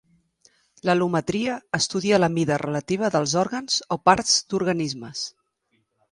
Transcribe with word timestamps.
L'al·lometria 0.89 1.57
estudia 1.77 2.19
la 2.23 2.29
mida 2.37 2.57
relativa 2.61 3.11
dels 3.15 3.35
òrgans 3.41 3.75
o 3.97 3.99
parts 4.09 4.33
d'organismes. 4.55 5.21